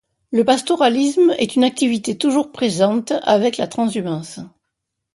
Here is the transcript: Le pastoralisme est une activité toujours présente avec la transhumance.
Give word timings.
Le 0.31 0.43
pastoralisme 0.43 1.35
est 1.37 1.55
une 1.55 1.63
activité 1.63 2.17
toujours 2.17 2.51
présente 2.51 3.11
avec 3.21 3.57
la 3.57 3.67
transhumance. 3.67 4.39